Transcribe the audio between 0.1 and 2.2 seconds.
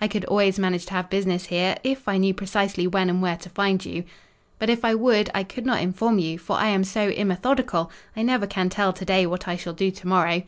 always manage to have business here, if I